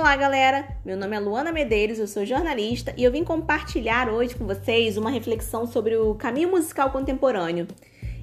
Olá, 0.00 0.16
galera! 0.16 0.66
Meu 0.82 0.96
nome 0.96 1.14
é 1.14 1.20
Luana 1.20 1.52
Medeiros, 1.52 1.98
eu 1.98 2.06
sou 2.06 2.24
jornalista 2.24 2.94
e 2.96 3.04
eu 3.04 3.12
vim 3.12 3.22
compartilhar 3.22 4.08
hoje 4.08 4.34
com 4.34 4.46
vocês 4.46 4.96
uma 4.96 5.10
reflexão 5.10 5.66
sobre 5.66 5.94
o 5.94 6.14
caminho 6.14 6.50
musical 6.50 6.90
contemporâneo. 6.90 7.68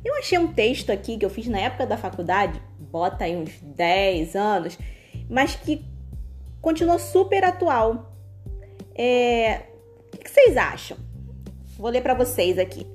Eu 0.04 0.16
achei 0.16 0.40
um 0.40 0.52
texto 0.52 0.90
aqui 0.90 1.20
que 1.20 1.24
eu 1.24 1.30
fiz 1.30 1.46
na 1.46 1.60
época 1.60 1.86
da 1.86 1.96
faculdade, 1.96 2.60
bota 2.80 3.26
aí 3.26 3.36
uns 3.36 3.52
10 3.62 4.36
anos, 4.36 4.76
mas 5.30 5.56
que 5.56 5.86
continua 6.60 6.98
super 6.98 7.44
atual. 7.44 8.12
É... 8.96 9.62
O 10.16 10.18
que 10.18 10.32
vocês 10.32 10.58
acham? 10.58 10.98
Vou 11.78 11.92
ler 11.92 12.02
para 12.02 12.16
vocês 12.16 12.58
aqui. 12.58 12.88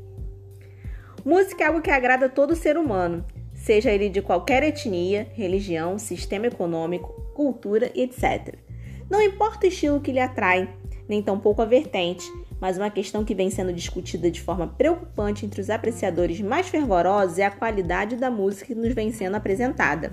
Música 1.25 1.63
é 1.63 1.67
algo 1.69 1.83
que 1.83 1.91
agrada 1.91 2.29
todo 2.29 2.57
ser 2.57 2.77
humano, 2.77 3.25
seja 3.55 3.93
ele 3.93 4.09
de 4.09 4.21
qualquer 4.21 4.65
etnia, 4.65 5.29
religião, 5.35 6.01
sistema 6.01 6.49
econômico, 6.49 7.13
cultura 7.33 7.89
etc. 7.95 8.72
Não 9.11 9.21
importa 9.21 9.67
o 9.67 9.69
estilo 9.69 10.01
que 10.01 10.13
lhe 10.13 10.21
atrai, 10.21 10.69
nem 11.09 11.23
tampouco 11.23 11.63
a 11.63 11.67
vertente, 11.67 12.25
mas 12.61 12.77
uma 12.77 12.91
questão 12.91 13.25
que 13.25 13.35
vem 13.35 13.51
sendo 13.51 13.73
discutida 13.73 14.31
de 14.31 14.41
forma 14.41 14.69
preocupante 14.69 15.45
entre 15.45 15.61
os 15.61 15.69
apreciadores 15.69 16.41
mais 16.41 16.69
fervorosos 16.69 17.39
é 17.39 17.45
a 17.45 17.51
qualidade 17.51 18.17
da 18.17 18.31
música 18.31 18.67
que 18.67 18.75
nos 18.75 18.95
vem 18.95 19.13
sendo 19.13 19.35
apresentada. 19.35 20.13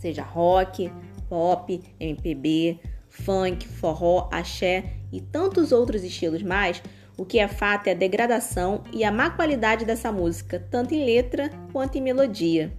Seja 0.00 0.22
rock, 0.22 0.92
pop, 1.28 1.80
MPB, 2.00 2.80
funk, 3.08 3.68
forró, 3.68 4.28
axé 4.32 4.94
e 5.12 5.20
tantos 5.20 5.70
outros 5.70 6.02
estilos 6.02 6.42
mais, 6.42 6.82
o 7.16 7.24
que 7.24 7.38
é 7.38 7.46
fato 7.46 7.86
é 7.86 7.92
a 7.92 7.94
degradação 7.94 8.82
e 8.92 9.04
a 9.04 9.12
má 9.12 9.30
qualidade 9.30 9.84
dessa 9.84 10.10
música, 10.10 10.66
tanto 10.70 10.94
em 10.94 11.04
letra 11.04 11.50
quanto 11.72 11.96
em 11.96 12.00
melodia. 12.00 12.72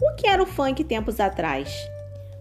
O 0.00 0.14
que 0.14 0.26
era 0.26 0.42
o 0.42 0.46
funk 0.46 0.82
tempos 0.84 1.20
atrás? 1.20 1.70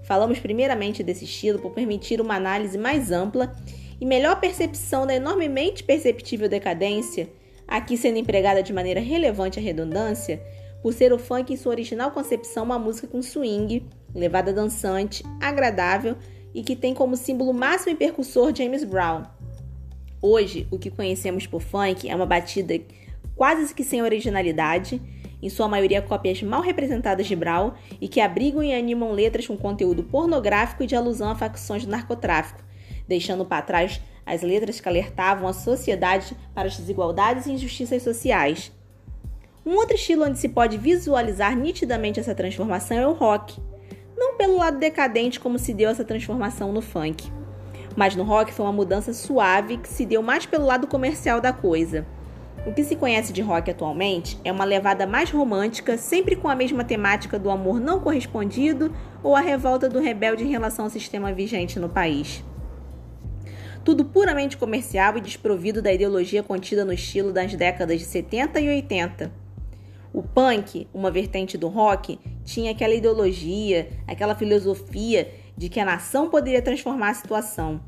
Falamos 0.06 0.40
primeiramente 0.40 1.02
desse 1.04 1.26
estilo 1.26 1.60
por 1.60 1.72
permitir 1.72 2.22
uma 2.22 2.36
análise 2.36 2.78
mais 2.78 3.12
ampla 3.12 3.56
e 4.00 4.06
melhor 4.06 4.40
percepção 4.40 5.06
da 5.06 5.16
enormemente 5.16 5.84
perceptível 5.84 6.48
decadência, 6.48 7.28
aqui 7.68 7.98
sendo 7.98 8.20
empregada 8.20 8.62
de 8.62 8.72
maneira 8.72 9.00
relevante 9.00 9.58
a 9.58 9.62
redundância, 9.62 10.42
por 10.82 10.94
ser 10.94 11.12
o 11.12 11.18
funk 11.18 11.52
em 11.52 11.58
sua 11.58 11.72
original 11.72 12.12
concepção 12.12 12.64
uma 12.64 12.78
música 12.78 13.08
com 13.08 13.22
swing, 13.24 13.84
levada 14.14 14.54
dançante, 14.54 15.24
agradável 15.42 16.16
e 16.54 16.62
que 16.62 16.76
tem 16.76 16.94
como 16.94 17.18
símbolo 17.18 17.52
máximo 17.52 17.94
e 17.94 17.96
percussor 17.96 18.56
James 18.56 18.84
Brown. 18.84 19.24
Hoje, 20.22 20.68
o 20.70 20.78
que 20.78 20.92
conhecemos 20.92 21.48
por 21.48 21.62
funk 21.62 22.08
é 22.08 22.16
uma 22.16 22.26
batida 22.28 22.80
quase 23.36 23.74
que 23.74 23.84
sem 23.84 24.04
originalidade 24.04 25.02
em 25.42 25.50
sua 25.50 25.68
maioria 25.68 26.02
cópias 26.02 26.42
mal 26.42 26.62
representadas 26.62 27.28
de 27.28 27.36
Brown 27.36 27.74
e 28.00 28.08
que 28.08 28.22
abrigam 28.22 28.64
e 28.64 28.74
animam 28.74 29.12
letras 29.12 29.48
com 29.48 29.58
conteúdo 29.58 30.04
pornográfico 30.04 30.84
e 30.84 30.88
de 30.88 30.96
alusão 30.96 31.30
a 31.30 31.36
facções 31.36 31.86
do 31.86 31.92
narcotráfico, 31.92 32.64
deixando 33.08 33.46
para 33.46 33.62
trás 33.62 34.02
as 34.26 34.42
letras 34.42 34.80
que 34.80 34.90
alertavam 34.90 35.48
a 35.48 35.54
sociedade 35.54 36.36
para 36.54 36.68
as 36.68 36.78
desigualdades 36.78 37.46
e 37.46 37.52
injustiças 37.52 38.02
sociais. 38.02 38.72
Um 39.66 39.76
outro 39.76 39.96
estilo 39.96 40.26
onde 40.26 40.40
se 40.40 40.50
pode 40.50 40.78
visualizar 40.78 41.56
nitidamente 41.56 42.20
essa 42.20 42.36
transformação 42.36 42.98
é 42.98 43.08
o 43.08 43.14
rock. 43.14 43.60
Não 44.18 44.38
pelo 44.38 44.58
lado 44.58 44.80
decadente 44.80 45.40
como 45.40 45.60
se 45.60 45.74
deu 45.74 45.90
essa 45.90 46.06
transformação 46.06 46.72
no 46.72 46.82
funk, 46.82 47.32
mas 47.96 48.16
no 48.16 48.24
rock 48.24 48.54
foi 48.54 48.66
uma 48.66 48.72
mudança 48.72 49.14
suave 49.14 49.78
que 49.78 49.90
se 49.90 50.06
deu 50.06 50.22
mais 50.22 50.46
pelo 50.46 50.66
lado 50.66 50.88
comercial 50.88 51.42
da 51.42 51.52
coisa. 51.52 52.06
O 52.66 52.74
que 52.74 52.84
se 52.84 52.96
conhece 52.96 53.32
de 53.32 53.44
rock 53.44 53.70
atualmente 53.70 54.40
é 54.44 54.52
uma 54.52 54.66
levada 54.66 55.06
mais 55.06 55.30
romântica, 55.30 56.00
sempre 56.00 56.36
com 56.36 56.50
a 56.50 56.56
mesma 56.56 56.84
temática 56.84 57.38
do 57.38 57.52
amor 57.52 57.80
não 57.80 58.00
correspondido 58.00 58.92
ou 59.22 59.36
a 59.36 59.40
revolta 59.40 59.88
do 59.88 60.00
rebelde 60.00 60.44
em 60.44 60.50
relação 60.50 60.86
ao 60.86 60.90
sistema 60.90 61.32
vigente 61.32 61.80
no 61.80 61.88
país. 61.88 62.44
Tudo 63.84 64.04
puramente 64.04 64.58
comercial 64.58 65.16
e 65.16 65.22
desprovido 65.22 65.80
da 65.80 65.94
ideologia 65.94 66.42
contida 66.42 66.84
no 66.84 66.92
estilo 66.92 67.32
das 67.32 67.54
décadas 67.54 68.00
de 68.00 68.06
70 68.06 68.60
e 68.60 68.68
80. 68.68 69.32
O 70.12 70.24
punk, 70.24 70.88
uma 70.92 71.12
vertente 71.12 71.60
do 71.60 71.68
rock, 71.68 72.20
tinha 72.44 72.72
aquela 72.72 72.96
ideologia, 72.96 73.90
aquela 74.08 74.34
filosofia 74.34 75.32
de 75.56 75.70
que 75.70 75.80
a 75.80 75.86
nação 75.86 76.32
poderia 76.32 76.64
transformar 76.64 77.12
a 77.12 77.14
situação 77.14 77.80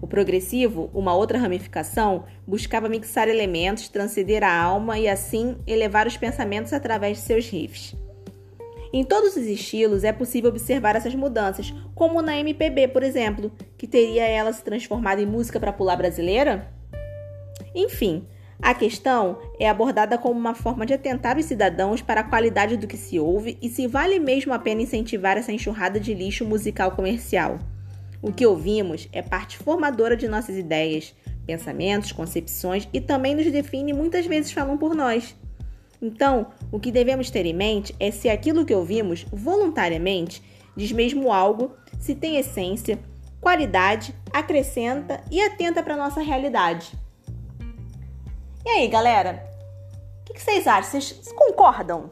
o 0.00 0.06
progressivo, 0.06 0.90
uma 0.94 1.14
outra 1.14 1.38
ramificação, 1.38 2.24
buscava 2.46 2.88
mixar 2.88 3.28
elementos, 3.28 3.88
transcender 3.88 4.42
a 4.42 4.54
alma 4.54 4.98
e 4.98 5.08
assim 5.08 5.56
elevar 5.66 6.06
os 6.06 6.16
pensamentos 6.16 6.72
através 6.72 7.18
de 7.18 7.22
seus 7.22 7.48
riffs. 7.48 7.96
Em 8.92 9.02
todos 9.02 9.34
os 9.36 9.44
estilos 9.46 10.04
é 10.04 10.12
possível 10.12 10.50
observar 10.50 10.94
essas 10.94 11.14
mudanças, 11.14 11.74
como 11.94 12.22
na 12.22 12.38
MPB, 12.38 12.88
por 12.88 13.02
exemplo, 13.02 13.50
que 13.76 13.88
teria 13.88 14.24
ela 14.24 14.52
se 14.52 14.62
transformado 14.62 15.20
em 15.20 15.26
música 15.26 15.58
para 15.58 15.72
pular 15.72 15.96
brasileira? 15.96 16.72
Enfim, 17.74 18.24
a 18.62 18.72
questão 18.72 19.38
é 19.58 19.68
abordada 19.68 20.16
como 20.16 20.38
uma 20.38 20.54
forma 20.54 20.86
de 20.86 20.94
atentar 20.94 21.36
os 21.36 21.44
cidadãos 21.44 22.00
para 22.00 22.20
a 22.20 22.24
qualidade 22.24 22.76
do 22.76 22.86
que 22.86 22.96
se 22.96 23.18
ouve 23.18 23.58
e 23.60 23.68
se 23.68 23.86
vale 23.86 24.18
mesmo 24.18 24.52
a 24.52 24.58
pena 24.58 24.82
incentivar 24.82 25.36
essa 25.36 25.52
enxurrada 25.52 25.98
de 25.98 26.14
lixo 26.14 26.44
musical 26.44 26.92
comercial. 26.92 27.58
O 28.24 28.32
que 28.32 28.46
ouvimos 28.46 29.06
é 29.12 29.20
parte 29.20 29.58
formadora 29.58 30.16
de 30.16 30.26
nossas 30.26 30.56
ideias, 30.56 31.14
pensamentos, 31.46 32.10
concepções 32.10 32.88
e 32.90 32.98
também 32.98 33.34
nos 33.34 33.52
define 33.52 33.92
e 33.92 33.94
muitas 33.94 34.24
vezes 34.24 34.50
falam 34.50 34.78
por 34.78 34.94
nós. 34.94 35.36
Então, 36.00 36.46
o 36.72 36.80
que 36.80 36.90
devemos 36.90 37.28
ter 37.28 37.44
em 37.44 37.52
mente 37.52 37.94
é 38.00 38.10
se 38.10 38.30
aquilo 38.30 38.64
que 38.64 38.74
ouvimos 38.74 39.26
voluntariamente 39.30 40.42
diz 40.74 40.90
mesmo 40.90 41.30
algo, 41.30 41.76
se 42.00 42.14
tem 42.14 42.38
essência, 42.38 42.98
qualidade, 43.42 44.14
acrescenta 44.32 45.22
e 45.30 45.38
atenta 45.42 45.82
para 45.82 45.94
nossa 45.94 46.22
realidade. 46.22 46.98
E 48.64 48.68
aí, 48.70 48.88
galera? 48.88 49.46
O 50.22 50.32
que, 50.32 50.40
vocês 50.40 50.66
acham? 50.66 50.98
Vocês 50.98 51.30
concordam? 51.32 52.08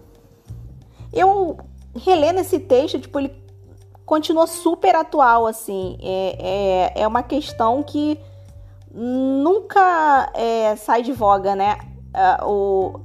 Eu 1.11 1.56
relendo 1.97 2.41
esse 2.41 2.59
texto, 2.59 3.00
tipo, 3.00 3.19
ele 3.19 3.43
continua 4.12 4.47
super 4.47 4.95
atual, 4.95 5.47
assim. 5.47 5.97
É, 6.03 6.93
é, 6.97 7.03
é 7.03 7.09
uma 7.09 7.23
questão 7.23 7.83
que 7.83 8.21
nunca 8.93 10.31
é, 10.34 10.77
sai 10.77 11.03
de 11.03 11.15
voga, 11.15 11.56
né? 11.56 11.78
Uh, 12.15 12.47
o, 12.47 13.00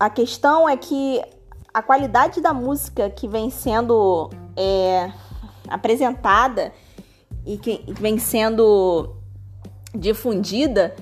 a 0.00 0.10
questão 0.10 0.68
é 0.68 0.76
que 0.76 1.22
a 1.72 1.80
qualidade 1.80 2.40
da 2.40 2.52
música 2.52 3.08
que 3.08 3.28
vem 3.28 3.50
sendo 3.50 4.30
é, 4.56 5.12
apresentada 5.68 6.72
e 7.46 7.56
que 7.56 7.84
vem 7.86 8.18
sendo 8.18 9.14
difundida 9.94 10.96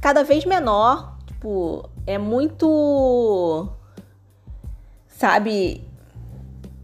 cada 0.00 0.24
vez 0.24 0.46
menor, 0.46 1.18
tipo, 1.26 1.86
é 2.06 2.16
muito, 2.16 3.68
sabe, 5.08 5.87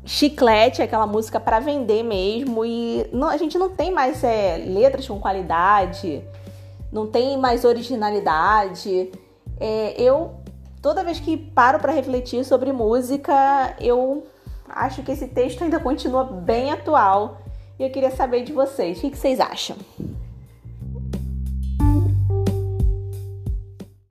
chiclete, 0.04 0.82
aquela 0.82 1.06
música 1.06 1.40
para 1.40 1.60
vender 1.60 2.02
mesmo. 2.02 2.64
E 2.64 3.06
não, 3.12 3.28
a 3.28 3.36
gente 3.36 3.58
não 3.58 3.70
tem 3.70 3.90
mais 3.90 4.22
é, 4.22 4.58
letras 4.58 5.06
com 5.06 5.18
qualidade, 5.18 6.22
não 6.92 7.06
tem 7.06 7.38
mais 7.38 7.64
originalidade. 7.64 9.10
É, 9.58 9.94
eu, 10.00 10.34
toda 10.82 11.04
vez 11.04 11.20
que 11.20 11.36
paro 11.36 11.78
para 11.78 11.92
refletir 11.92 12.44
sobre 12.44 12.72
música, 12.72 13.74
eu 13.80 14.26
acho 14.68 15.02
que 15.02 15.12
esse 15.12 15.28
texto 15.28 15.62
ainda 15.64 15.80
continua 15.80 16.24
bem 16.24 16.70
atual. 16.70 17.38
E 17.78 17.82
eu 17.82 17.90
queria 17.90 18.10
saber 18.10 18.44
de 18.44 18.52
vocês, 18.52 18.98
o 18.98 19.00
que, 19.00 19.10
que 19.10 19.18
vocês 19.18 19.40
acham? 19.40 19.76